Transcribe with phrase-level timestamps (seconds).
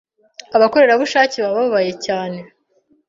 [0.55, 2.39] abakorerabushake bababaye cyane